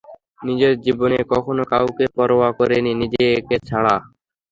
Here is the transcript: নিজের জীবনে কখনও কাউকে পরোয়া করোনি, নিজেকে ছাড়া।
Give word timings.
নিজের 0.41 0.73
জীবনে 0.85 1.17
কখনও 1.31 1.63
কাউকে 1.73 2.05
পরোয়া 2.15 2.49
করোনি, 2.57 2.91
নিজেকে 3.01 3.55
ছাড়া। 3.67 3.95